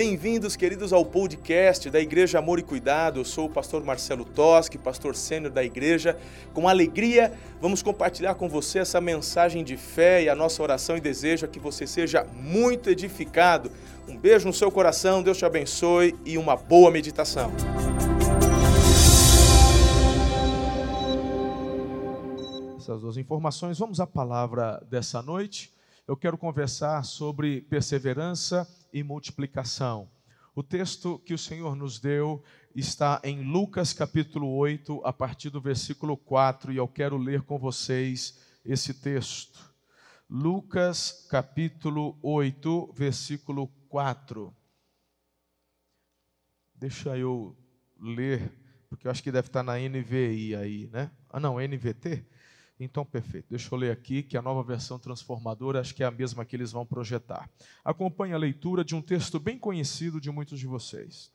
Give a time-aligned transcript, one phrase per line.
[0.00, 3.18] Bem-vindos, queridos, ao podcast da Igreja Amor e Cuidado.
[3.18, 6.16] Eu sou o pastor Marcelo Toschi, pastor sênior da igreja.
[6.54, 11.00] Com alegria, vamos compartilhar com você essa mensagem de fé e a nossa oração e
[11.00, 13.72] desejo é que você seja muito edificado.
[14.08, 17.50] Um beijo no seu coração, Deus te abençoe e uma boa meditação.
[22.76, 25.76] Essas duas informações, vamos à palavra dessa noite.
[26.08, 30.10] Eu quero conversar sobre perseverança e multiplicação.
[30.54, 32.42] O texto que o Senhor nos deu
[32.74, 37.58] está em Lucas capítulo 8, a partir do versículo 4, e eu quero ler com
[37.58, 39.70] vocês esse texto.
[40.30, 44.56] Lucas capítulo 8, versículo 4.
[46.74, 47.54] Deixa eu
[48.00, 48.50] ler,
[48.88, 51.10] porque eu acho que deve estar na NVI aí, né?
[51.28, 52.24] Ah, não, NVT?
[52.80, 53.46] Então, perfeito.
[53.50, 56.54] Deixa eu ler aqui, que a nova versão transformadora acho que é a mesma que
[56.54, 57.50] eles vão projetar.
[57.84, 61.32] Acompanhe a leitura de um texto bem conhecido de muitos de vocês.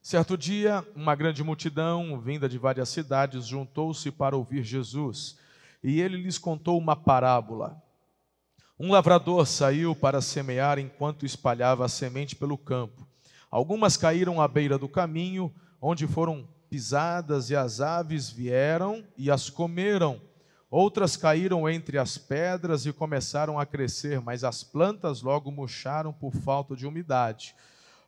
[0.00, 5.36] Certo dia, uma grande multidão, vinda de várias cidades, juntou-se para ouvir Jesus,
[5.82, 7.82] e ele lhes contou uma parábola.
[8.78, 13.06] Um lavrador saiu para semear enquanto espalhava a semente pelo campo.
[13.50, 19.48] Algumas caíram à beira do caminho, onde foram pisadas e as aves vieram e as
[19.50, 20.20] comeram.
[20.70, 26.34] Outras caíram entre as pedras e começaram a crescer, mas as plantas logo murcharam por
[26.34, 27.54] falta de umidade.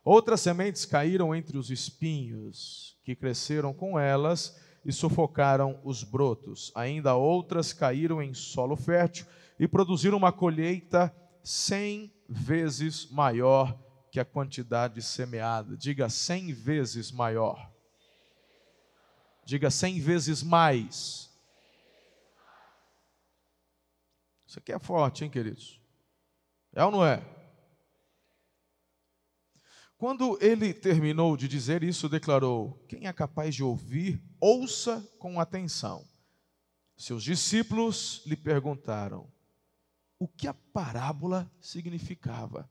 [0.03, 6.71] Outras sementes caíram entre os espinhos, que cresceram com elas e sufocaram os brotos.
[6.75, 9.25] Ainda outras caíram em solo fértil
[9.59, 13.77] e produziram uma colheita cem vezes maior
[14.11, 15.77] que a quantidade semeada.
[15.77, 17.71] Diga cem vezes maior.
[19.47, 21.31] Diga cem vezes mais.
[24.45, 25.79] Isso aqui é forte, hein, queridos?
[26.73, 27.25] É ou não é?
[29.97, 36.05] Quando ele terminou de dizer isso, declarou: Quem é capaz de ouvir, ouça com atenção.
[36.97, 39.31] Seus discípulos lhe perguntaram
[40.19, 42.69] o que a parábola significava.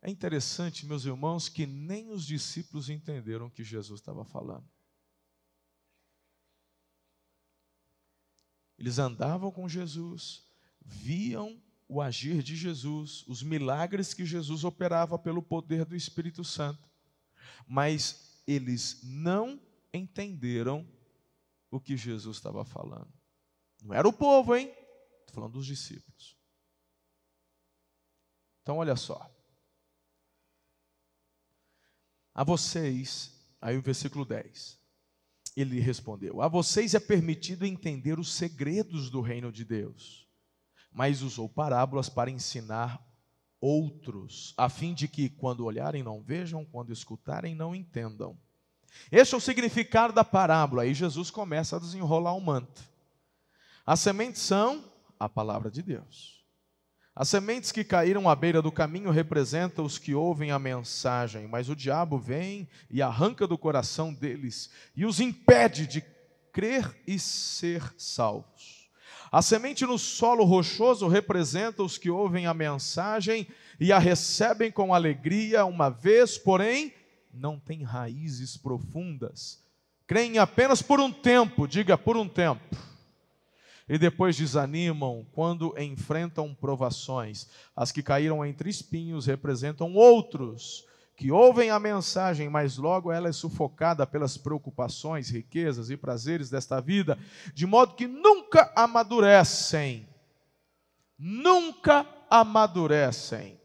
[0.00, 4.66] É interessante, meus irmãos, que nem os discípulos entenderam o que Jesus estava falando.
[8.84, 10.46] Eles andavam com Jesus,
[10.84, 11.58] viam
[11.88, 16.86] o agir de Jesus, os milagres que Jesus operava pelo poder do Espírito Santo,
[17.66, 19.58] mas eles não
[19.90, 20.86] entenderam
[21.70, 23.10] o que Jesus estava falando.
[23.82, 24.66] Não era o povo, hein?
[25.20, 26.36] Estou falando dos discípulos.
[28.60, 29.34] Então, olha só.
[32.34, 34.83] A vocês, aí o versículo 10.
[35.56, 40.26] Ele respondeu: A vocês é permitido entender os segredos do reino de Deus,
[40.92, 43.04] mas usou parábolas para ensinar
[43.60, 48.38] outros, a fim de que, quando olharem, não vejam, quando escutarem, não entendam.
[49.10, 50.82] Este é o significado da parábola.
[50.82, 52.82] Aí Jesus começa a desenrolar o manto.
[53.86, 54.84] As sementes são
[55.18, 56.33] a palavra de Deus.
[57.16, 61.68] As sementes que caíram à beira do caminho representam os que ouvem a mensagem, mas
[61.68, 66.04] o diabo vem e arranca do coração deles e os impede de
[66.52, 68.88] crer e ser salvos.
[69.30, 73.46] A semente no solo rochoso representa os que ouvem a mensagem
[73.78, 76.92] e a recebem com alegria, uma vez, porém,
[77.32, 79.62] não têm raízes profundas.
[80.04, 82.93] Creem apenas por um tempo, diga por um tempo
[83.88, 87.48] e depois desanimam quando enfrentam provações.
[87.76, 90.86] As que caíram entre espinhos representam outros
[91.16, 96.80] que ouvem a mensagem, mas logo ela é sufocada pelas preocupações, riquezas e prazeres desta
[96.80, 97.16] vida,
[97.52, 100.08] de modo que nunca amadurecem.
[101.16, 103.60] Nunca amadurecem.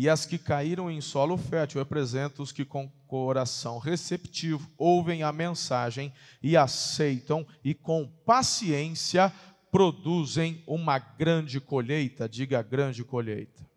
[0.00, 5.32] E as que caíram em solo fértil representam os que com coração receptivo ouvem a
[5.32, 9.32] mensagem e aceitam e com paciência
[9.72, 12.28] produzem uma grande colheita.
[12.28, 13.68] Diga grande colheita.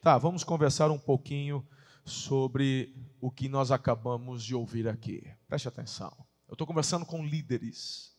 [0.00, 1.66] Tá, vamos conversar um pouquinho
[2.04, 5.26] sobre o que nós acabamos de ouvir aqui.
[5.48, 6.16] Preste atenção.
[6.48, 8.12] Eu estou conversando com líderes.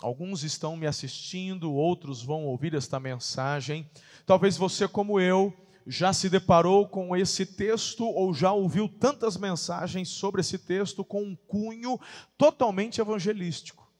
[0.00, 3.90] Alguns estão me assistindo, outros vão ouvir esta mensagem.
[4.24, 5.52] Talvez você, como eu,
[5.88, 11.22] já se deparou com esse texto ou já ouviu tantas mensagens sobre esse texto com
[11.22, 11.98] um cunho
[12.36, 13.90] totalmente evangelístico.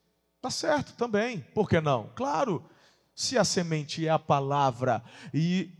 [0.40, 2.12] Tá certo também, por que não?
[2.14, 2.62] Claro,
[3.14, 5.02] se a semente é a palavra
[5.32, 5.72] e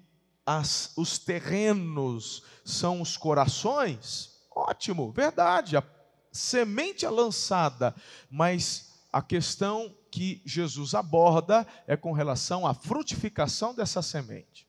[0.47, 5.85] as, os terrenos são os corações, ótimo, verdade, a
[6.33, 7.95] semente é lançada,
[8.31, 14.68] mas a questão que Jesus aborda é com relação à frutificação dessa semente.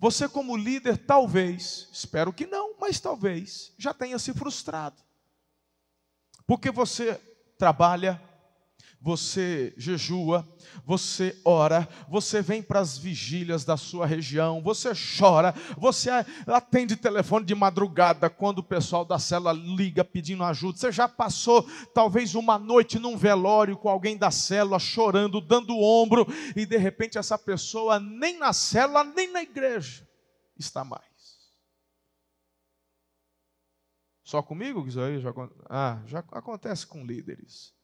[0.00, 4.96] Você, como líder, talvez, espero que não, mas talvez, já tenha se frustrado.
[6.46, 7.16] Porque você
[7.58, 8.20] trabalha,
[9.00, 10.46] você jejua,
[10.84, 16.10] você ora, você vem para as vigílias da sua região, você chora, você
[16.46, 20.76] atende telefone de madrugada quando o pessoal da cela liga pedindo ajuda.
[20.76, 26.26] Você já passou talvez uma noite num velório com alguém da célula chorando, dando ombro,
[26.54, 30.06] e de repente essa pessoa nem na célula, nem na igreja
[30.58, 31.08] está mais.
[34.22, 35.32] Só comigo isso aí já,
[35.68, 37.74] ah, já acontece com líderes.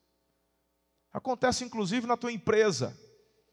[1.16, 2.94] Acontece inclusive na tua empresa.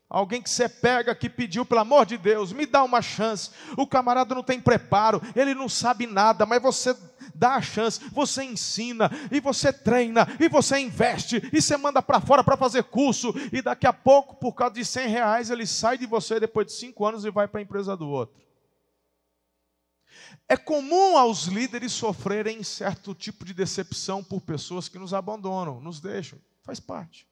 [0.09, 3.51] Alguém que você pega que pediu, pelo amor de Deus, me dá uma chance.
[3.77, 6.93] O camarada não tem preparo, ele não sabe nada, mas você
[7.33, 12.19] dá a chance, você ensina, e você treina, e você investe, e você manda para
[12.19, 15.97] fora para fazer curso, e daqui a pouco, por causa de 100 reais, ele sai
[15.97, 18.43] de você depois de cinco anos e vai para a empresa do outro.
[20.49, 26.01] É comum aos líderes sofrerem certo tipo de decepção por pessoas que nos abandonam, nos
[26.01, 27.25] deixam, faz parte.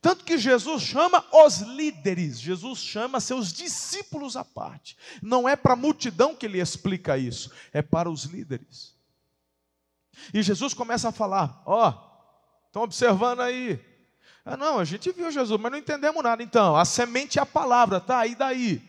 [0.00, 4.96] Tanto que Jesus chama os líderes, Jesus chama seus discípulos à parte.
[5.22, 8.94] Não é para a multidão que ele explica isso, é para os líderes.
[10.32, 13.80] E Jesus começa a falar: Ó, oh, estão observando aí.
[14.44, 16.42] Ah, não, a gente viu Jesus, mas não entendemos nada.
[16.42, 18.26] Então, a semente é a palavra, tá?
[18.26, 18.82] E daí?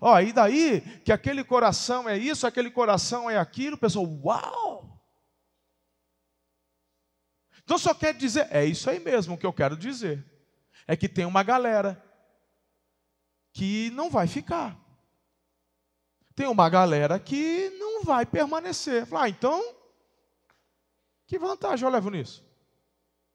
[0.00, 4.06] Ó, oh, e daí que aquele coração é isso, aquele coração é aquilo, o pessoal,
[4.22, 4.87] uau!
[7.68, 10.24] Então só quer dizer, é isso aí mesmo que eu quero dizer.
[10.86, 12.02] É que tem uma galera
[13.52, 14.74] que não vai ficar.
[16.34, 19.06] Tem uma galera que não vai permanecer.
[19.14, 19.62] Ah, então,
[21.26, 22.42] que vantagem eu levo nisso?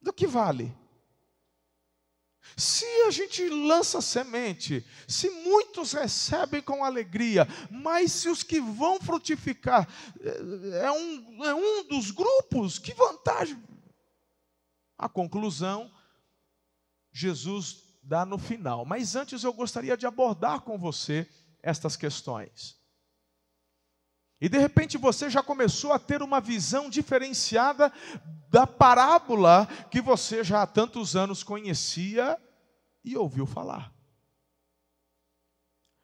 [0.01, 0.75] Do que vale?
[2.57, 8.99] Se a gente lança semente, se muitos recebem com alegria, mas se os que vão
[8.99, 9.87] frutificar
[10.19, 13.61] é, é um, é um dos grupos, que vantagem?
[14.97, 15.91] A conclusão,
[17.11, 18.85] Jesus dá no final.
[18.85, 21.29] Mas antes eu gostaria de abordar com você
[21.61, 22.77] estas questões.
[24.41, 27.93] E de repente você já começou a ter uma visão diferenciada
[28.49, 32.37] da parábola que você já há tantos anos conhecia
[33.05, 33.93] e ouviu falar.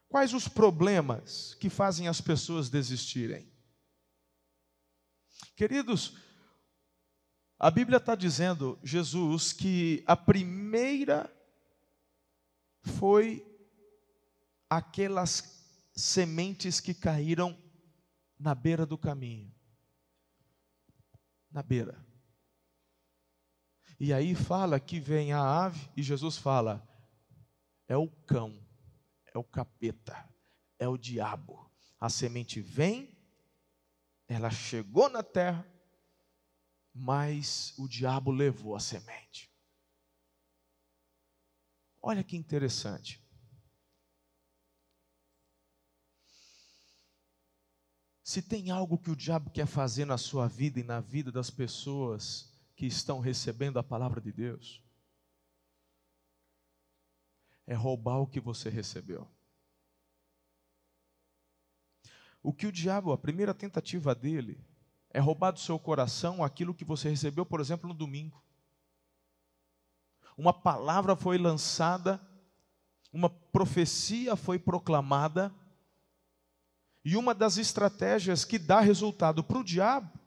[0.08, 3.52] Quais os problemas que fazem as pessoas desistirem?
[5.56, 6.16] Queridos,
[7.60, 11.30] a Bíblia está dizendo, Jesus, que a primeira
[12.82, 13.46] foi
[14.70, 15.62] aquelas
[15.94, 17.58] sementes que caíram
[18.40, 19.54] na beira do caminho.
[21.52, 22.02] Na beira.
[24.00, 26.88] E aí fala que vem a ave, e Jesus fala:
[27.90, 28.58] é o cão,
[29.34, 30.26] é o capeta,
[30.78, 31.70] é o diabo.
[32.00, 33.14] A semente vem,
[34.26, 35.68] ela chegou na terra,
[37.00, 39.50] mas o diabo levou a semente.
[42.02, 43.26] Olha que interessante.
[48.22, 51.50] Se tem algo que o diabo quer fazer na sua vida e na vida das
[51.50, 54.84] pessoas que estão recebendo a palavra de Deus,
[57.66, 59.26] é roubar o que você recebeu.
[62.44, 64.64] O que o diabo, a primeira tentativa dele,
[65.12, 68.44] é roubar do seu coração aquilo que você recebeu, por exemplo, no domingo.
[70.38, 72.22] Uma palavra foi lançada,
[73.12, 75.54] uma profecia foi proclamada,
[77.04, 80.20] e uma das estratégias que dá resultado para o diabo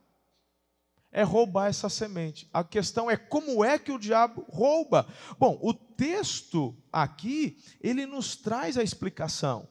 [1.12, 2.48] é roubar essa semente.
[2.52, 5.06] A questão é como é que o diabo rouba?
[5.38, 9.68] Bom, o texto aqui, ele nos traz a explicação.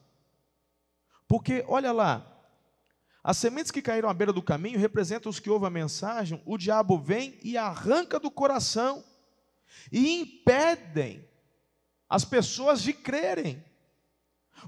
[1.26, 2.31] Porque, olha lá,
[3.24, 6.58] as sementes que caíram à beira do caminho representam os que ouvem a mensagem, o
[6.58, 9.04] diabo vem e arranca do coração
[9.92, 11.24] e impedem
[12.08, 13.64] as pessoas de crerem.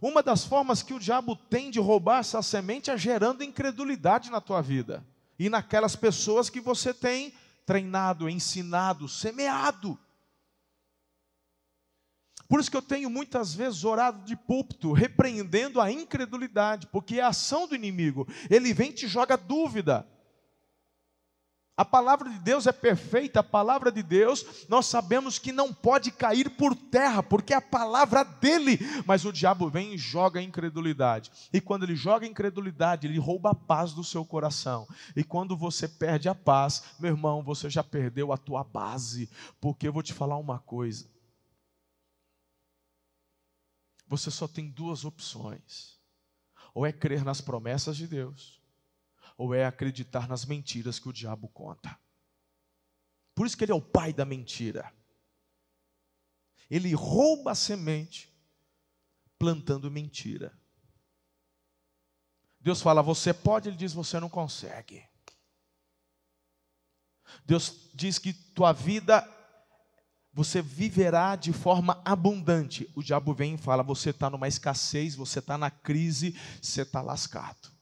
[0.01, 4.41] Uma das formas que o diabo tem de roubar essa semente é gerando incredulidade na
[4.41, 5.05] tua vida
[5.39, 7.35] e naquelas pessoas que você tem
[7.67, 9.99] treinado, ensinado, semeado.
[12.49, 17.23] Por isso que eu tenho muitas vezes orado de púlpito, repreendendo a incredulidade, porque é
[17.23, 18.29] a ação do inimigo.
[18.51, 20.07] Ele vem e te joga dúvida.
[21.77, 26.13] A palavra de Deus é perfeita, a palavra de Deus, nós sabemos que não pode
[26.13, 31.33] cair por terra, porque é a palavra dele, mas o diabo vem e joga incredulidade.
[31.53, 34.87] E quando ele joga incredulidade, ele rouba a paz do seu coração.
[35.17, 39.29] E quando você perde a paz, meu irmão, você já perdeu a tua base,
[39.61, 41.14] porque eu vou te falar uma coisa
[44.17, 45.99] você só tem duas opções:
[46.73, 48.61] Ou é crer nas promessas de Deus,
[49.37, 51.99] ou é acreditar nas mentiras que o diabo conta.
[53.35, 54.93] Por isso que ele é o pai da mentira.
[56.71, 58.33] Ele rouba a semente
[59.39, 60.57] plantando mentira.
[62.61, 65.07] Deus fala, você pode, ele diz, você não consegue.
[67.45, 69.21] Deus diz que tua vida
[70.35, 72.91] você viverá de forma abundante.
[72.95, 77.01] O diabo vem e fala: você está numa escassez, você está na crise, você está
[77.01, 77.73] lascado.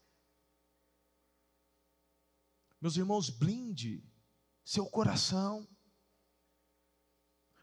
[2.78, 4.04] Meus irmãos, blinde
[4.64, 5.66] seu coração,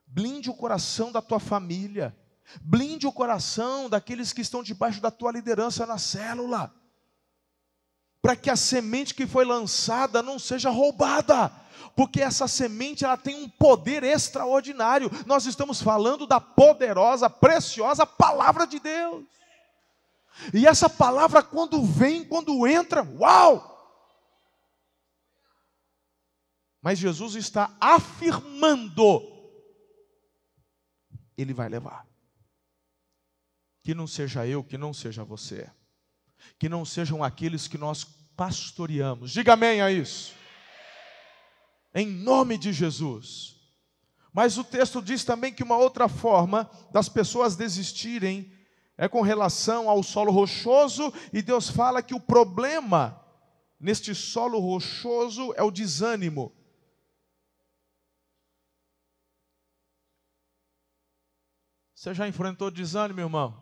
[0.07, 2.17] blinde o coração da tua família,
[2.61, 6.73] blinde o coração daqueles que estão debaixo da tua liderança na célula,
[8.21, 11.58] para que a semente que foi lançada não seja roubada
[11.95, 15.09] porque essa semente ela tem um poder extraordinário.
[15.25, 19.25] Nós estamos falando da poderosa, preciosa palavra de Deus.
[20.53, 23.77] E essa palavra quando vem, quando entra, uau!
[26.81, 29.37] Mas Jesus está afirmando
[31.41, 32.05] ele vai levar.
[33.81, 35.69] Que não seja eu, que não seja você.
[36.57, 38.03] Que não sejam aqueles que nós
[38.35, 39.31] pastoreamos.
[39.31, 40.38] Diga amém a isso
[41.93, 43.57] em nome de Jesus.
[44.33, 48.51] Mas o texto diz também que uma outra forma das pessoas desistirem
[48.97, 53.25] é com relação ao solo rochoso, e Deus fala que o problema
[53.79, 56.53] neste solo rochoso é o desânimo.
[61.95, 63.61] Você já enfrentou desânimo, irmão?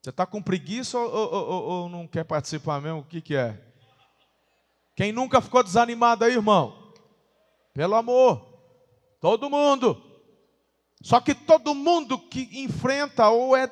[0.00, 3.00] Você está com preguiça ou, ou, ou, ou, não quer participar mesmo?
[3.00, 3.69] O que, que é?
[5.00, 6.92] Quem nunca ficou desanimado aí, irmão?
[7.72, 8.38] Pelo amor,
[9.18, 9.98] todo mundo.
[11.00, 13.66] Só que todo mundo que enfrenta ou é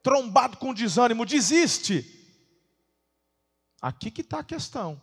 [0.00, 2.06] trombado com desânimo desiste.
[3.82, 5.02] Aqui que está a questão.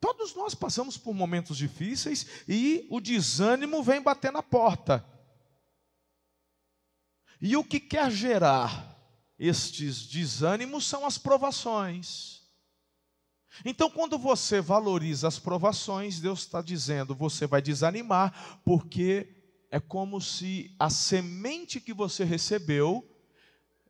[0.00, 5.04] Todos nós passamos por momentos difíceis e o desânimo vem bater na porta.
[7.38, 8.98] E o que quer gerar
[9.38, 12.37] estes desânimos são as provações.
[13.64, 19.34] Então, quando você valoriza as provações, Deus está dizendo, você vai desanimar, porque
[19.70, 23.04] é como se a semente que você recebeu,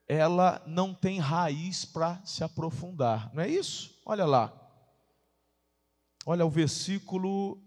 [0.06, 4.00] ela não tem raiz para se aprofundar, não é isso?
[4.06, 4.52] Olha lá,
[6.24, 7.62] olha o versículo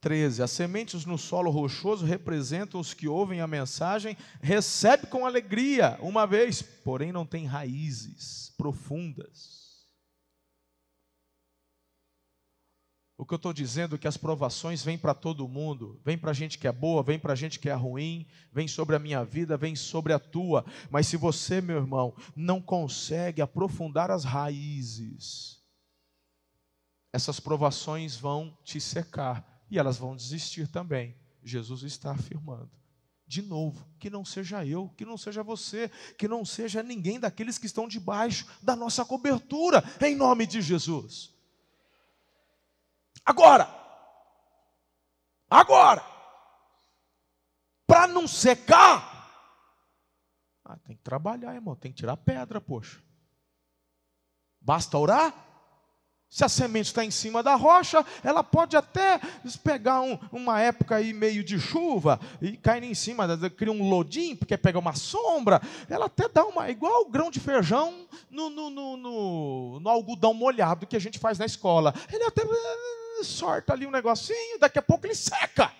[0.00, 5.98] 13: As sementes no solo rochoso representam os que ouvem a mensagem, recebe com alegria
[6.00, 9.67] uma vez, porém não tem raízes profundas.
[13.18, 16.30] O que eu estou dizendo é que as provações vêm para todo mundo, vem para
[16.30, 18.98] a gente que é boa, vem para a gente que é ruim, vem sobre a
[19.00, 20.64] minha vida, vem sobre a tua.
[20.88, 25.60] Mas se você, meu irmão, não consegue aprofundar as raízes,
[27.12, 31.16] essas provações vão te secar e elas vão desistir também.
[31.42, 32.70] Jesus está afirmando.
[33.26, 37.58] De novo, que não seja eu, que não seja você, que não seja ninguém daqueles
[37.58, 41.36] que estão debaixo da nossa cobertura, em nome de Jesus.
[43.28, 43.68] Agora.
[45.50, 46.02] Agora.
[47.86, 49.18] Para não secar.
[50.64, 51.76] Ah, tem que trabalhar, irmão.
[51.76, 52.98] Tem que tirar pedra, poxa.
[54.58, 55.34] Basta orar?
[56.30, 59.20] Se a semente está em cima da rocha, ela pode até
[59.62, 64.36] pegar um, uma época aí meio de chuva e cair em cima, cria um lodim,
[64.36, 65.60] porque pega uma sombra.
[65.88, 70.32] Ela até dá uma, igual o grão de feijão no, no, no, no, no algodão
[70.32, 71.94] molhado que a gente faz na escola.
[72.10, 72.42] Ele até
[73.24, 75.72] sorta ali um negocinho, daqui a pouco ele seca.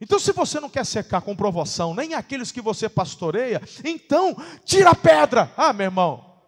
[0.00, 4.90] Então, se você não quer secar com provação, nem aqueles que você pastoreia, então tira
[4.90, 5.52] a pedra.
[5.56, 6.42] Ah, meu irmão,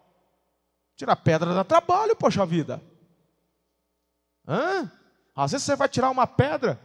[0.95, 2.81] tira a pedra dá trabalho, poxa vida.
[4.47, 4.91] Hã?
[5.35, 6.79] Às vezes você vai tirar uma pedra,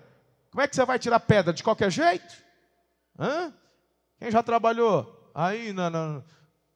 [0.50, 1.52] como é que você vai tirar pedra?
[1.52, 2.34] De qualquer jeito?
[3.18, 3.52] Hã?
[4.18, 6.22] Quem já trabalhou aí, na, na,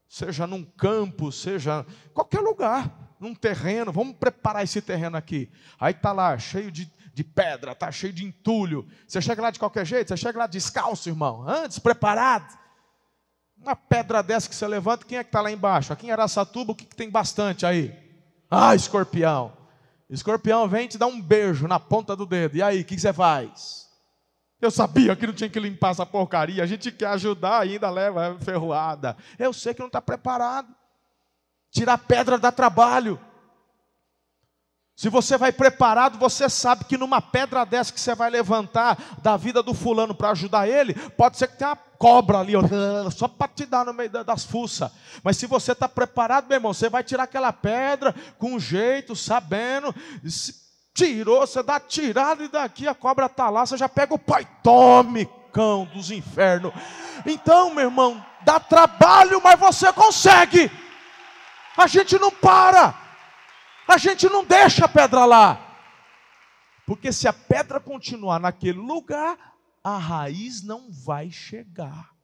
[0.08, 5.50] seja num campo, seja qualquer lugar num terreno, vamos preparar esse terreno aqui.
[5.78, 8.86] Aí está lá, cheio de, de pedra, está cheio de entulho.
[9.06, 12.56] Você chega lá de qualquer jeito, você chega lá descalço, irmão, antes, preparado.
[13.58, 15.92] Uma pedra dessa que você levanta, quem é que está lá embaixo?
[15.92, 17.94] Aqui em Araçatuba, o que, que tem bastante aí?
[18.50, 19.52] Ah, escorpião.
[20.08, 22.56] Escorpião vem te dar um beijo na ponta do dedo.
[22.56, 23.86] E aí, o que, que você faz?
[24.60, 26.62] Eu sabia que não tinha que limpar essa porcaria.
[26.62, 29.16] A gente quer ajudar, ainda leva ferroada.
[29.38, 30.68] Eu sei que não está preparado.
[31.76, 33.20] Tirar pedra dá trabalho.
[34.96, 39.36] Se você vai preparado, você sabe que numa pedra dessa que você vai levantar da
[39.36, 42.54] vida do fulano para ajudar ele, pode ser que tenha uma cobra ali,
[43.14, 44.90] só para te dar no meio das fuças.
[45.22, 49.94] Mas se você está preparado, meu irmão, você vai tirar aquela pedra com jeito, sabendo.
[50.94, 54.48] Tirou, você dá tirada e daqui a cobra está lá, você já pega o pai,
[54.62, 56.72] tome, cão dos infernos.
[57.26, 60.70] Então, meu irmão, dá trabalho, mas você consegue.
[61.76, 62.94] A gente não para.
[63.86, 65.62] A gente não deixa a pedra lá.
[66.86, 72.14] Porque se a pedra continuar naquele lugar, a raiz não vai chegar.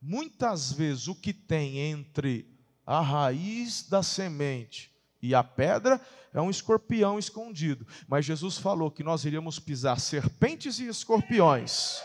[0.00, 2.48] Muitas vezes o que tem entre
[2.84, 4.92] a raiz da semente
[5.22, 6.00] e a pedra
[6.34, 7.86] é um escorpião escondido.
[8.08, 12.02] Mas Jesus falou que nós iríamos pisar serpentes e escorpiões.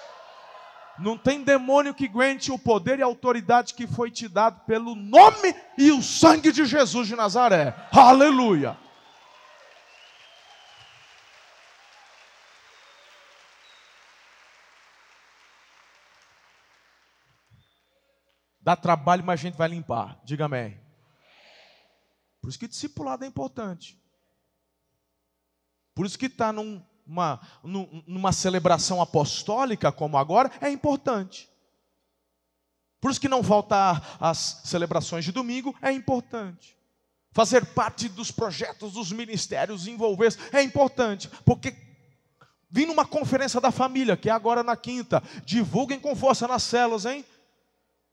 [1.00, 5.54] Não tem demônio que aguente o poder e autoridade que foi te dado pelo nome
[5.78, 7.76] e o sangue de Jesus de Nazaré.
[7.92, 8.78] Aleluia.
[18.60, 20.20] Dá trabalho, mas a gente vai limpar.
[20.26, 20.78] Diga amém.
[22.42, 23.98] Por isso que discipulado é importante.
[25.96, 27.40] Por isso que está num uma,
[28.06, 31.50] numa celebração apostólica como agora, é importante.
[33.00, 36.76] Por isso que não faltar às celebrações de domingo é importante.
[37.32, 41.76] Fazer parte dos projetos, dos ministérios, envolver-se é importante, porque
[42.70, 47.06] vim numa conferência da família, que é agora na quinta, divulguem com força nas células,
[47.06, 47.24] hein?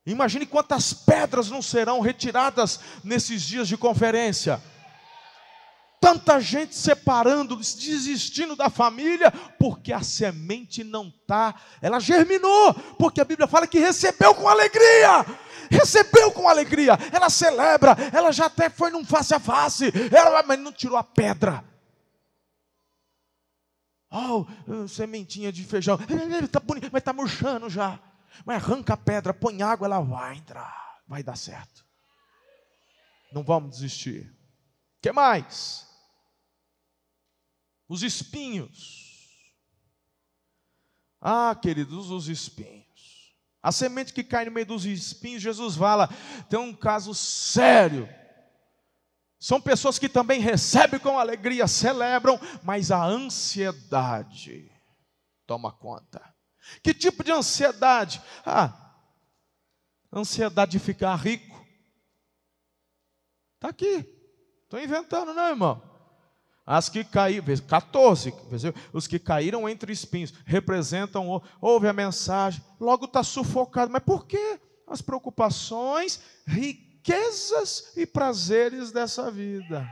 [0.07, 4.63] Imagine quantas pedras não serão retiradas nesses dias de conferência
[6.05, 13.25] tanta gente separando, desistindo da família, porque a semente não está, ela germinou, porque a
[13.25, 15.25] Bíblia fala que recebeu com alegria,
[15.71, 20.59] recebeu com alegria, ela celebra, ela já até foi num face a face, ela, mas
[20.59, 21.65] não tirou a pedra.
[24.11, 24.45] Oh,
[24.87, 25.99] sementinha de feijão,
[26.45, 27.99] está bonito, mas está murchando já.
[28.45, 31.83] Mas arranca a pedra, põe água, ela vai entrar, vai dar certo.
[33.33, 34.31] Não vamos desistir.
[34.99, 35.94] O que mais?
[37.95, 39.55] Os espinhos.
[41.21, 43.33] Ah, queridos, os espinhos.
[43.63, 46.09] A semente que cai no meio dos espinhos, Jesus fala,
[46.51, 48.09] tem um caso sério.
[49.39, 54.73] São pessoas que também recebem com alegria, celebram, mas a ansiedade
[55.47, 56.35] toma conta.
[56.83, 58.21] Que tipo de ansiedade?
[58.45, 58.99] Ah,
[60.13, 61.65] ansiedade de ficar rico.
[63.55, 64.05] Está aqui.
[64.65, 65.94] Estou inventando, não, irmão?
[66.67, 68.33] As que caíram, 14,
[68.93, 73.93] os que caíram entre espinhos, representam, ouve a mensagem, logo está sufocado.
[73.93, 74.59] Mas por quê?
[74.87, 79.87] As preocupações, riquezas e prazeres dessa vida.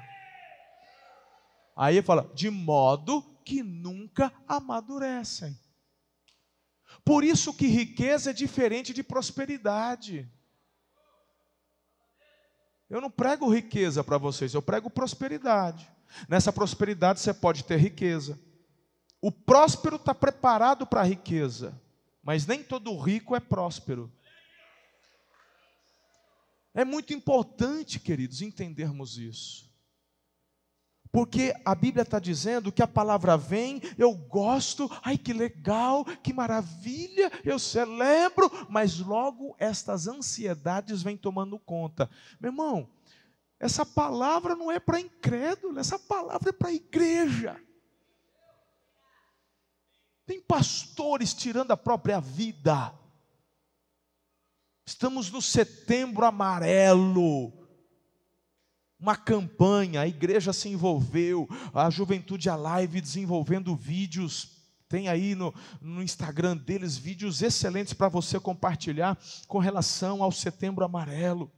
[1.76, 5.58] Aí fala, de modo que nunca amadurecem.
[7.04, 10.30] Por isso que riqueza é diferente de prosperidade.
[12.88, 15.90] Eu não prego riqueza para vocês, eu prego prosperidade.
[16.28, 18.38] Nessa prosperidade você pode ter riqueza.
[19.20, 21.80] O próspero está preparado para a riqueza,
[22.22, 24.12] mas nem todo rico é próspero.
[26.74, 29.70] É muito importante, queridos, entendermos isso.
[31.12, 36.32] Porque a Bíblia está dizendo que a palavra vem, eu gosto, ai que legal, que
[36.32, 42.08] maravilha, eu celebro, mas logo estas ansiedades vêm tomando conta.
[42.40, 42.88] Meu irmão,
[43.62, 47.56] essa palavra não é para incrédulo, essa palavra é para a igreja.
[50.26, 52.92] Tem pastores tirando a própria vida.
[54.84, 57.52] Estamos no setembro amarelo.
[58.98, 65.54] Uma campanha, a igreja se envolveu, a juventude a live desenvolvendo vídeos tem aí no,
[65.80, 69.16] no, Instagram deles vídeos excelentes para você compartilhar
[69.48, 71.50] com relação ao setembro amarelo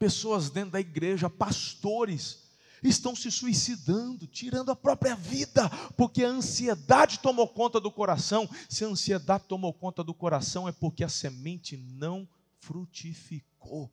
[0.00, 2.48] pessoas dentro da igreja, pastores,
[2.82, 8.48] estão se suicidando, tirando a própria vida, porque a ansiedade tomou conta do coração.
[8.66, 12.26] Se a ansiedade tomou conta do coração, é porque a semente não
[12.58, 13.92] frutificou.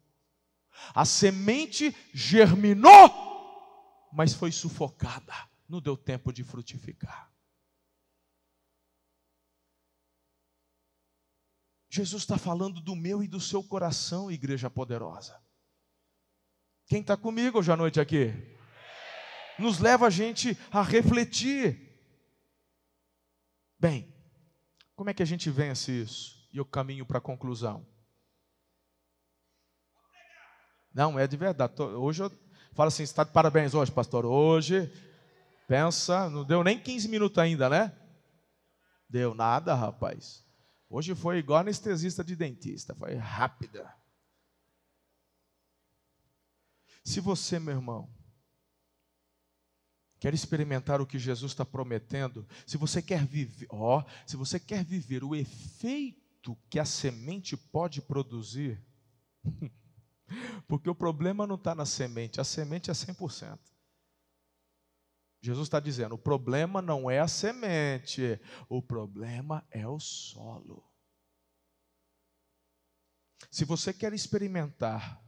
[0.96, 5.34] A semente germinou, mas foi sufocada,
[5.68, 7.30] não deu tempo de frutificar.
[11.90, 15.38] Jesus está falando do meu e do seu coração, igreja poderosa.
[16.88, 18.34] Quem está comigo hoje à noite aqui?
[19.60, 21.80] Nos leva a gente a refletir.
[23.80, 24.12] Bem,
[24.96, 26.48] como é que a gente vence isso?
[26.52, 27.86] E eu caminho para a conclusão.
[30.94, 31.80] Não, é de verdade.
[31.82, 32.32] Hoje eu,
[32.78, 34.24] Fala assim: está de parabéns hoje, pastor.
[34.24, 34.94] Hoje,
[35.68, 37.92] pensa, não deu nem 15 minutos ainda, né?
[39.10, 40.46] Deu nada, rapaz.
[40.88, 43.92] Hoje foi igual anestesista de dentista, foi rápida.
[47.08, 48.14] Se você, meu irmão,
[50.20, 54.84] quer experimentar o que Jesus está prometendo, se você quer viver, ó, se você quer
[54.84, 58.86] viver o efeito que a semente pode produzir,
[60.68, 63.58] porque o problema não está na semente, a semente é 100%.
[65.40, 70.84] Jesus está dizendo: o problema não é a semente, o problema é o solo.
[73.50, 75.26] Se você quer experimentar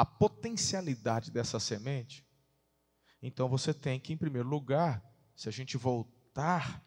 [0.00, 2.26] a potencialidade dessa semente,
[3.22, 5.04] então você tem que, em primeiro lugar,
[5.36, 6.82] se a gente voltar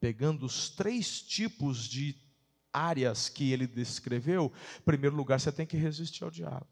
[0.00, 2.16] pegando os três tipos de
[2.72, 6.66] áreas que ele descreveu, em primeiro lugar você tem que resistir ao diabo.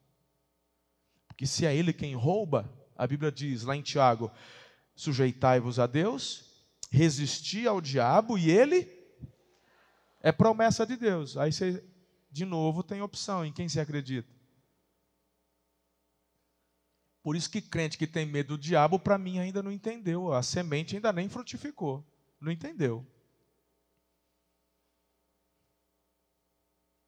[1.28, 4.28] Porque se é ele quem rouba, a Bíblia diz lá em Tiago:
[4.96, 8.92] sujeitai-vos a Deus, resisti ao diabo e ele
[10.20, 11.36] é promessa de Deus.
[11.36, 11.84] Aí você,
[12.28, 14.35] de novo, tem opção em quem você acredita.
[17.26, 20.32] Por isso que crente que tem medo do diabo, para mim, ainda não entendeu.
[20.32, 22.06] A semente ainda nem frutificou.
[22.40, 23.04] Não entendeu.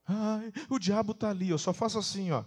[0.04, 2.42] Ai, o diabo está ali, eu só faço assim, ó.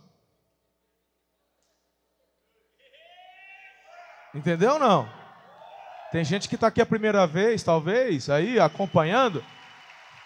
[4.36, 5.10] Entendeu ou não?
[6.12, 9.42] Tem gente que está aqui a primeira vez, talvez, aí acompanhando.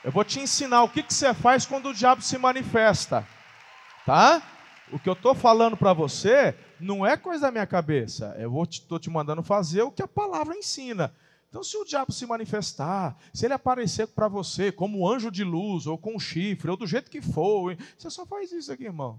[0.04, 3.24] Eu vou te ensinar o que, que você faz quando o diabo se manifesta,
[4.04, 4.42] tá?
[4.92, 8.36] O que eu estou falando para você não é coisa da minha cabeça.
[8.38, 11.14] Eu estou te, te mandando fazer o que a palavra ensina.
[11.50, 15.88] Então, se o diabo se manifestar, se ele aparecer para você como anjo de luz,
[15.88, 19.18] ou com um chifre, ou do jeito que for, você só faz isso aqui, irmão.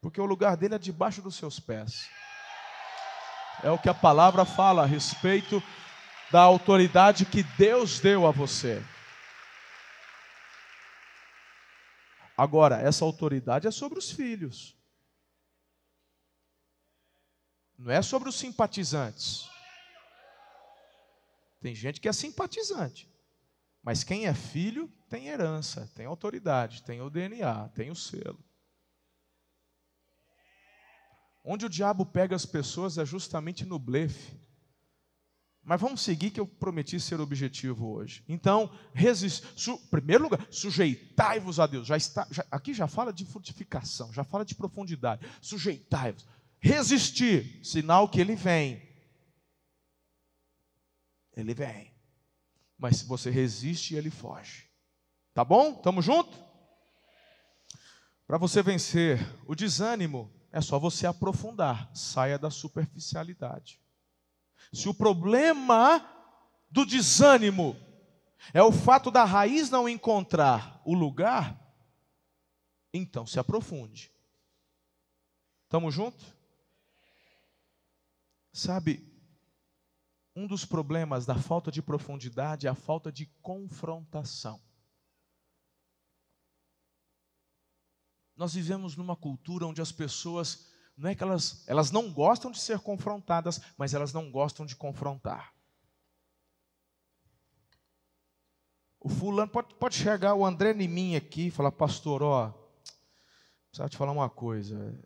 [0.00, 2.08] Porque o lugar dele é debaixo dos seus pés.
[3.64, 5.60] É o que a palavra fala a respeito
[6.30, 8.80] da autoridade que Deus deu a você.
[12.36, 14.75] Agora, essa autoridade é sobre os filhos.
[17.78, 19.48] Não é sobre os simpatizantes.
[21.60, 23.08] Tem gente que é simpatizante.
[23.82, 28.44] Mas quem é filho tem herança, tem autoridade, tem o DNA, tem o selo.
[31.44, 34.36] Onde o diabo pega as pessoas é justamente no blefe.
[35.62, 38.24] Mas vamos seguir que eu prometi ser objetivo hoje.
[38.28, 41.86] Então, resist, su, primeiro lugar, sujeitai-vos a Deus.
[41.86, 45.26] Já está, já, aqui já fala de fortificação, já fala de profundidade.
[45.40, 46.24] Sujeitai-vos.
[46.60, 48.82] Resistir, sinal que ele vem.
[51.36, 51.94] Ele vem.
[52.78, 54.68] Mas se você resiste, ele foge.
[55.32, 55.74] Tá bom?
[55.74, 56.36] Tamo junto?
[58.26, 61.90] Para você vencer o desânimo, é só você aprofundar.
[61.94, 63.80] Saia da superficialidade.
[64.72, 66.04] Se o problema
[66.70, 67.76] do desânimo
[68.52, 71.60] é o fato da raiz não encontrar o lugar,
[72.92, 74.10] então se aprofunde.
[75.64, 76.35] Estamos juntos?
[78.56, 79.06] Sabe,
[80.34, 84.58] um dos problemas da falta de profundidade é a falta de confrontação.
[88.34, 92.58] Nós vivemos numa cultura onde as pessoas não é que elas, elas não gostam de
[92.58, 95.54] ser confrontadas, mas elas não gostam de confrontar.
[98.98, 102.54] O fulano pode, pode chegar, o André Nimim aqui, e falar, pastor, ó,
[103.68, 104.98] precisava te falar uma coisa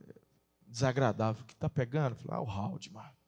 [0.68, 1.42] desagradável.
[1.42, 2.14] O que está pegando?
[2.14, 3.19] Falar, ah, o Haldman.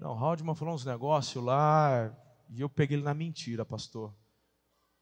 [0.00, 2.10] Não, o Haldman falou uns negócios lá
[2.48, 4.14] e eu peguei ele na mentira, pastor.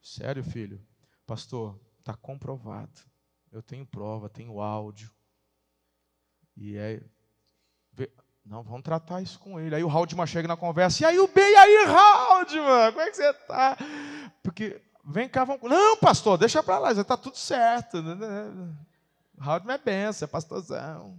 [0.02, 0.84] Sério, filho?
[1.24, 3.00] Pastor, está comprovado.
[3.52, 5.10] Eu tenho prova, tenho áudio.
[6.56, 7.00] E é.
[8.44, 9.74] Não, vamos tratar isso com ele.
[9.74, 11.02] Aí o Haldman chega na conversa.
[11.02, 12.92] E aí o bem, e aí, Haldman?
[12.92, 13.76] Como é que você está?
[14.42, 15.62] Porque, vem cá, vamos.
[15.70, 17.98] Não, pastor, deixa para lá, já está tudo certo.
[19.38, 21.16] Haldman é benção, é pastorzão.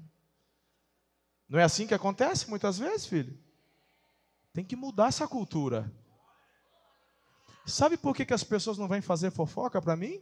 [1.48, 3.49] Não é assim que acontece muitas vezes, filho?
[4.60, 5.90] Tem que mudar essa cultura.
[7.66, 10.22] Sabe por que, que as pessoas não vêm fazer fofoca para mim?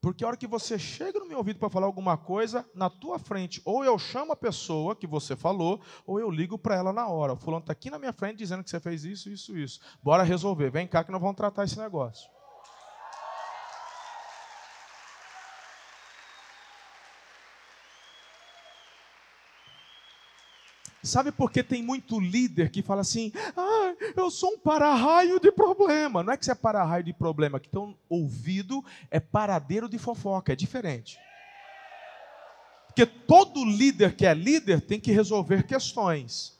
[0.00, 3.18] Porque a hora que você chega no meu ouvido para falar alguma coisa, na tua
[3.18, 7.06] frente, ou eu chamo a pessoa que você falou, ou eu ligo para ela na
[7.08, 7.34] hora.
[7.34, 9.78] O fulano está aqui na minha frente dizendo que você fez isso, isso, isso.
[10.02, 10.70] Bora resolver.
[10.70, 12.26] Vem cá que nós vamos tratar esse negócio.
[21.02, 25.50] Sabe por que tem muito líder que fala assim: ah, eu sou um para-raio de
[25.50, 26.22] problema.
[26.22, 30.52] Não é que você é para-raio de problema, que teu ouvido é paradeiro de fofoca,
[30.52, 31.18] é diferente.
[32.86, 36.58] Porque todo líder que é líder tem que resolver questões.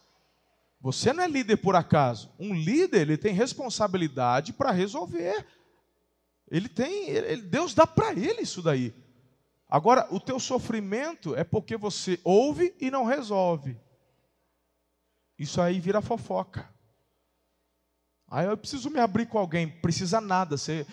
[0.81, 2.31] Você não é líder por acaso.
[2.38, 5.44] Um líder, ele tem responsabilidade para resolver.
[6.50, 8.94] Ele tem, ele, Deus dá para ele isso daí.
[9.68, 13.76] Agora, o teu sofrimento é porque você ouve e não resolve.
[15.40, 16.68] Isso aí vira fofoca.
[18.31, 20.57] Aí eu preciso me abrir com alguém, precisa nada.
[20.59, 20.87] Você,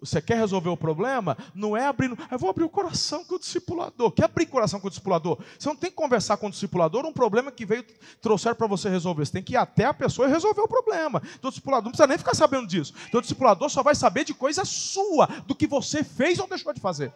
[0.00, 1.38] você quer resolver o problema?
[1.54, 2.18] Não é abrindo.
[2.28, 4.10] Eu vou abrir o coração com o discipulador.
[4.10, 5.38] Quer abrir o coração com o discipulador?
[5.56, 7.84] Você não tem que conversar com o discipulador um problema que veio
[8.20, 9.24] trouxer para você resolver.
[9.24, 11.22] Você tem que ir até a pessoa e resolver o problema.
[11.38, 12.92] Então, o discipulador não precisa nem ficar sabendo disso.
[13.06, 16.74] Então, o discipulador só vai saber de coisa sua, do que você fez ou deixou
[16.74, 17.14] de fazer.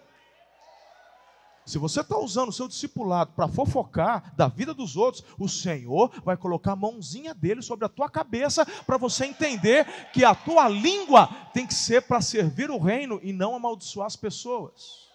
[1.66, 6.12] Se você está usando o seu discipulado para fofocar da vida dos outros, o Senhor
[6.24, 10.68] vai colocar a mãozinha dele sobre a tua cabeça para você entender que a tua
[10.68, 15.06] língua tem que ser para servir o reino e não amaldiçoar as pessoas.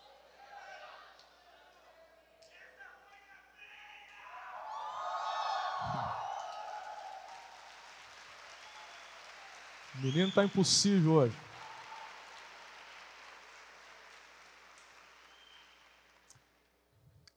[9.95, 11.50] O menino está impossível hoje.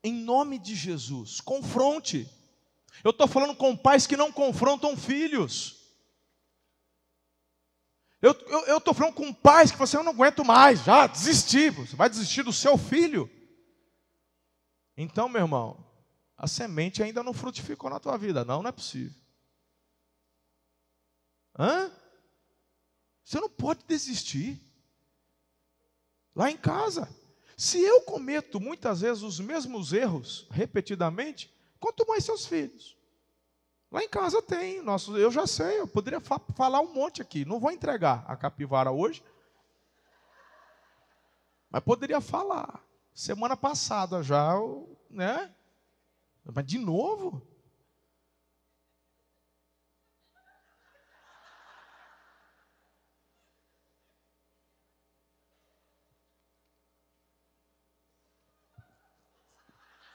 [0.04, 2.28] Em nome de Jesus, confronte.
[3.02, 5.82] Eu estou falando com pais que não confrontam filhos.
[8.20, 11.70] Eu estou falando com pais que você assim, não aguento mais, já desisti.
[11.70, 13.30] Você vai desistir do seu filho.
[14.96, 15.84] Então, meu irmão,
[16.36, 18.44] a semente ainda não frutificou na tua vida.
[18.44, 19.18] Não, não é possível.
[21.58, 21.90] Hã?
[23.24, 24.60] Você não pode desistir.
[26.34, 27.08] Lá em casa.
[27.56, 32.96] Se eu cometo muitas vezes os mesmos erros repetidamente, quanto mais seus filhos.
[33.90, 37.44] Lá em casa tem, nosso, eu já sei, eu poderia fa falar um monte aqui.
[37.44, 39.22] Não vou entregar a capivara hoje,
[41.70, 42.84] mas poderia falar.
[43.12, 44.54] Semana passada já,
[45.08, 45.54] né?
[46.44, 47.46] Mas de novo?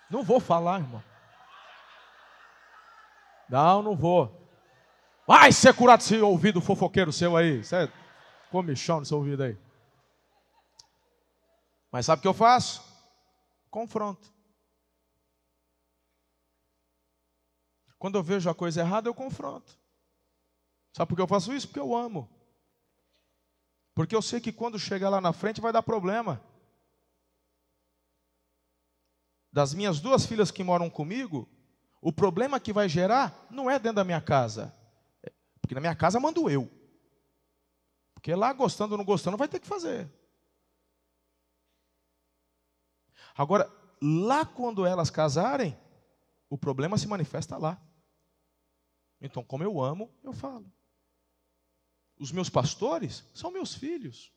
[0.09, 1.03] Não vou falar, irmão.
[3.47, 4.35] Não, não vou.
[5.27, 7.63] Vai ser curado esse ouvido fofoqueiro seu aí.
[7.63, 7.91] Você é
[8.49, 9.57] comichão no seu ouvido aí.
[11.91, 12.83] Mas sabe o que eu faço?
[13.69, 14.33] Confronto.
[17.97, 19.77] Quando eu vejo a coisa errada, eu confronto.
[20.93, 21.67] Sabe por que eu faço isso?
[21.67, 22.29] Porque eu amo.
[23.93, 26.41] Porque eu sei que quando chegar lá na frente vai dar problema
[29.51, 31.49] das minhas duas filhas que moram comigo,
[32.01, 34.73] o problema que vai gerar não é dentro da minha casa.
[35.61, 36.69] Porque na minha casa mando eu.
[38.13, 40.11] Porque lá, gostando ou não gostando, vai ter que fazer.
[43.35, 45.77] Agora, lá quando elas casarem,
[46.49, 47.81] o problema se manifesta lá.
[49.21, 50.71] Então, como eu amo, eu falo.
[52.17, 54.33] Os meus pastores são meus filhos.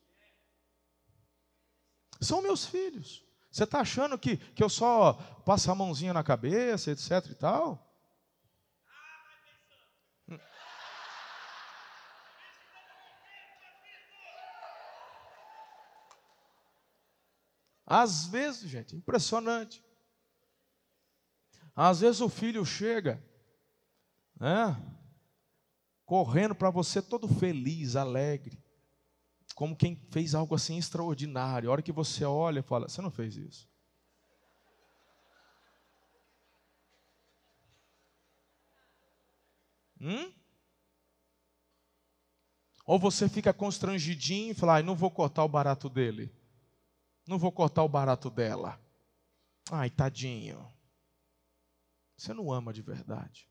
[2.21, 3.25] São meus filhos.
[3.53, 5.13] Você está achando que, que eu só
[5.45, 7.87] passo a mãozinha na cabeça, etc e tal?
[17.85, 19.85] Às vezes, gente, impressionante.
[21.75, 23.23] Às vezes o filho chega,
[24.39, 24.75] né,
[26.07, 28.62] correndo para você todo feliz, alegre
[29.53, 31.69] como quem fez algo assim extraordinário.
[31.69, 33.69] A hora que você olha e fala: Você não fez isso.
[40.01, 40.33] Hum?
[42.85, 46.33] Ou você fica constrangidinho e fala: ah, Não vou cortar o barato dele.
[47.27, 48.79] Não vou cortar o barato dela.
[49.71, 50.71] Ai, tadinho.
[52.17, 53.47] Você não ama de verdade.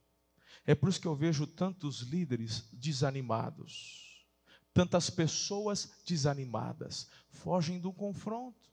[0.67, 4.12] É por isso que eu vejo tantos líderes desanimados
[4.73, 8.71] tantas pessoas desanimadas, fogem do confronto.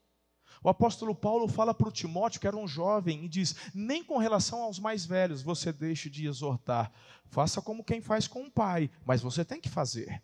[0.62, 4.18] O apóstolo Paulo fala para o Timóteo, que era um jovem, e diz: Nem com
[4.18, 6.92] relação aos mais velhos você deixe de exortar.
[7.26, 10.22] Faça como quem faz com o pai, mas você tem que fazer,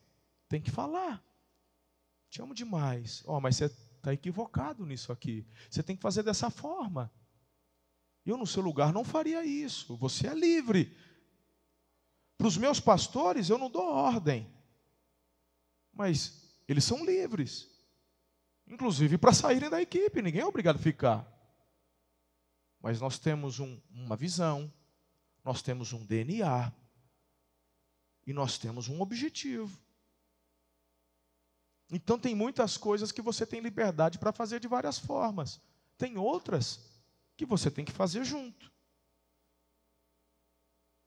[0.50, 1.24] tem que falar.
[2.30, 3.24] Te amo demais.
[3.26, 5.46] Oh, mas você está equivocado nisso aqui.
[5.70, 7.12] Você tem que fazer dessa forma.
[8.26, 9.96] Eu, no seu lugar, não faria isso.
[9.98, 10.98] Você é livre.
[12.38, 14.55] Para os meus pastores, eu não dou ordem
[15.96, 17.68] mas eles são livres.
[18.68, 21.26] Inclusive para saírem da equipe, ninguém é obrigado a ficar.
[22.82, 24.72] Mas nós temos um, uma visão,
[25.44, 26.72] nós temos um DNA
[28.28, 29.80] e nós temos um objetivo.
[31.92, 35.62] Então tem muitas coisas que você tem liberdade para fazer de várias formas.
[35.98, 36.80] Tem outras
[37.38, 38.72] que você tem que fazer junto.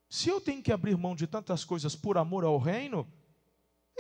[0.09, 3.07] Se eu tenho que abrir mão de tantas coisas por amor ao reino,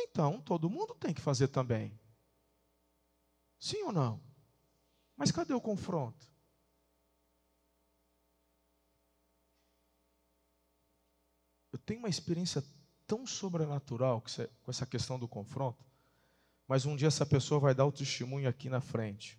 [0.00, 1.98] então todo mundo tem que fazer também.
[3.58, 4.20] Sim ou não?
[5.16, 6.28] Mas cadê o confronto?
[11.72, 12.64] Eu tenho uma experiência
[13.06, 14.22] tão sobrenatural
[14.62, 15.84] com essa questão do confronto,
[16.66, 19.38] mas um dia essa pessoa vai dar o testemunho aqui na frente.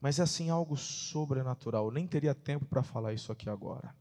[0.00, 1.86] Mas é assim algo sobrenatural.
[1.86, 3.94] Eu nem teria tempo para falar isso aqui agora.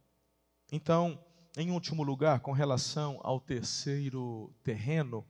[0.71, 1.23] Então,
[1.57, 5.27] em último lugar, com relação ao terceiro terreno,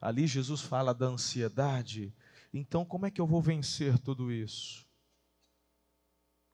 [0.00, 2.14] ali Jesus fala da ansiedade.
[2.52, 4.86] Então, como é que eu vou vencer tudo isso?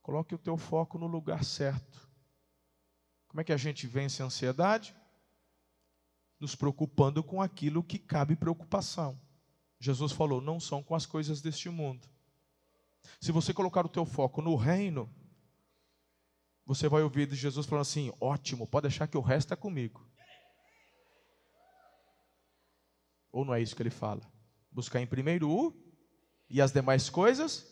[0.00, 2.08] Coloque o teu foco no lugar certo.
[3.28, 4.94] Como é que a gente vence a ansiedade?
[6.38, 9.20] Nos preocupando com aquilo que cabe preocupação.
[9.78, 12.08] Jesus falou: não são com as coisas deste mundo.
[13.20, 15.08] Se você colocar o teu foco no reino,
[16.70, 20.08] você vai ouvir de Jesus falando assim: ótimo, pode deixar que o resto é comigo.
[23.32, 24.22] Ou não é isso que ele fala?
[24.70, 25.74] Buscar em primeiro o
[26.48, 27.66] e as demais coisas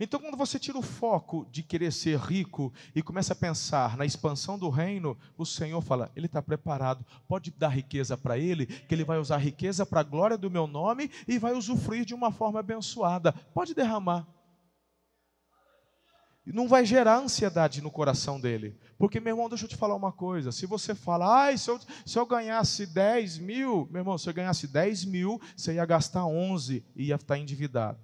[0.00, 4.06] então, quando você tira o foco de querer ser rico e começa a pensar na
[4.06, 8.94] expansão do reino, o Senhor fala: Ele está preparado, pode dar riqueza para Ele, que
[8.94, 12.30] Ele vai usar riqueza para a glória do meu nome e vai usufruir de uma
[12.30, 13.32] forma abençoada.
[13.32, 14.37] Pode derramar.
[16.52, 18.78] Não vai gerar ansiedade no coração dele.
[18.96, 20.50] Porque, meu irmão, deixa eu te falar uma coisa.
[20.50, 24.34] Se você fala, ai, se eu, se eu ganhasse 10 mil, meu irmão, se eu
[24.34, 27.98] ganhasse 10 mil, você ia gastar 11 e ia estar endividado.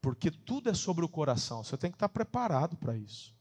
[0.00, 3.34] Porque tudo é sobre o coração, você tem que estar preparado para isso.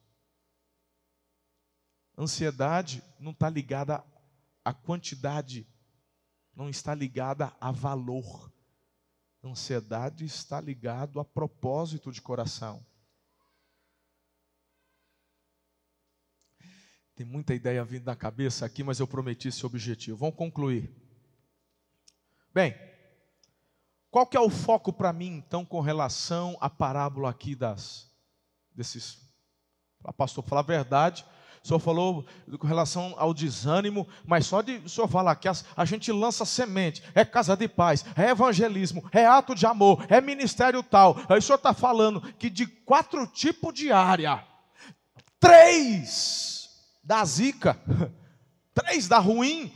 [2.18, 4.04] Ansiedade não está ligada
[4.66, 5.68] à quantidade,
[6.56, 8.52] não está ligada a valor.
[9.44, 12.86] Ansiedade está ligado a propósito de coração.
[17.16, 20.18] Tem muita ideia vindo na cabeça aqui, mas eu prometi esse objetivo.
[20.18, 20.92] Vamos concluir.
[22.54, 22.76] Bem,
[24.12, 28.08] qual que é o foco para mim, então, com relação à parábola aqui das
[28.78, 29.20] desses.
[30.16, 31.26] Pastor, falar a verdade,
[31.68, 32.26] o senhor falou
[32.58, 36.46] com relação ao desânimo, mas só de o senhor falar que a, a gente lança
[36.46, 41.18] semente, é casa de paz, é evangelismo, é ato de amor, é ministério tal.
[41.28, 44.48] Aí o senhor está falando que de quatro tipos de área,
[45.42, 46.70] três
[47.04, 47.78] da zica,
[48.74, 49.74] três da ruim,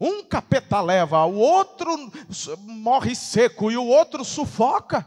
[0.00, 2.10] um capeta leva, o outro
[2.58, 5.06] morre seco e o outro sufoca.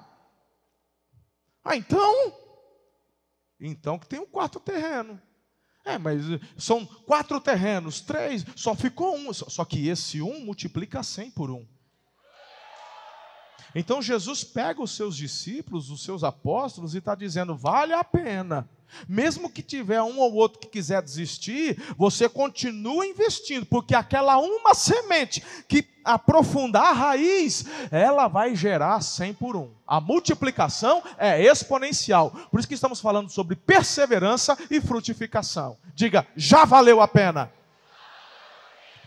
[1.61, 2.33] Ah, então?
[3.59, 5.21] Então que tem um quarto terreno.
[5.83, 6.23] É, mas
[6.57, 9.33] são quatro terrenos, três, só ficou um.
[9.33, 11.65] Só que esse um multiplica cem por um.
[13.73, 18.69] Então Jesus pega os seus discípulos, os seus apóstolos, e está dizendo: vale a pena
[19.07, 24.73] mesmo que tiver um ou outro que quiser desistir, você continua investindo, porque aquela uma
[24.73, 29.71] semente que aprofundar a raiz, ela vai gerar 100 por um.
[29.85, 32.31] A multiplicação é exponencial.
[32.49, 35.77] Por isso que estamos falando sobre perseverança e frutificação.
[35.93, 37.51] Diga, já valeu a pena.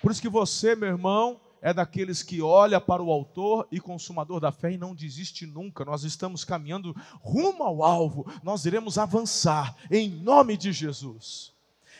[0.00, 4.38] Por isso que você, meu irmão, é daqueles que olha para o autor e consumador
[4.38, 5.82] da fé e não desiste nunca.
[5.82, 8.30] Nós estamos caminhando rumo ao alvo.
[8.42, 11.54] Nós iremos avançar em nome de Jesus.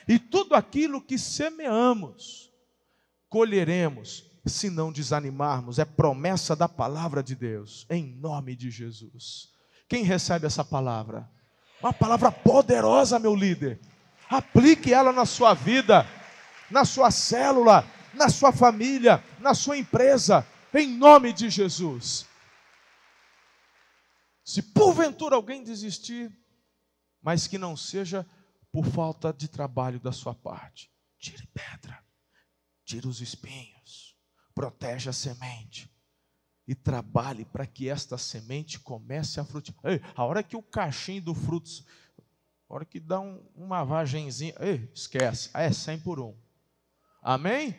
[0.07, 2.53] E tudo aquilo que semeamos,
[3.31, 5.79] colheremos, se não desanimarmos.
[5.79, 9.49] É promessa da palavra de Deus, em nome de Jesus.
[9.89, 11.27] Quem recebe essa palavra?
[11.81, 13.81] Uma palavra poderosa, meu líder.
[14.29, 16.07] Aplique ela na sua vida,
[16.71, 17.83] na sua célula,
[18.15, 22.27] na sua família, na sua empresa, em nome de Jesus.
[24.45, 26.31] Se porventura alguém desistir,
[27.23, 28.27] mas que não seja
[28.71, 32.05] por falta de trabalho da sua parte, tire pedra,
[32.85, 34.17] tire os espinhos,
[34.55, 35.91] protege a semente
[36.67, 40.01] e trabalhe para que esta semente comece a frutificar.
[40.15, 41.71] A hora que o cachimbo do fruto,
[42.69, 46.37] a hora que dá um, uma vagenzinha, ei, esquece, é 100 por um.
[47.23, 47.79] Amém?